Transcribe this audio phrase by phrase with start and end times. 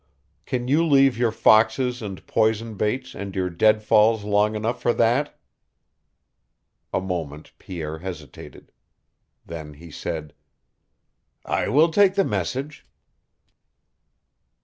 [0.47, 5.37] Can you leave your foxes and poison baits and your deadfalls long enough for that?"
[6.91, 8.71] A moment Pierre hesitated.
[9.45, 10.33] Then he said:
[11.45, 12.83] "I will take the message."